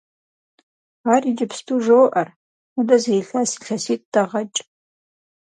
[1.13, 2.27] Ар иджыпсту жоӀэр,
[2.73, 4.59] мыдэ зы илъэс-илъэситӀ дэгъэкӀ.